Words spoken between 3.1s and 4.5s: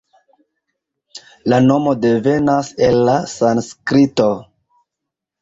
la sanskrito.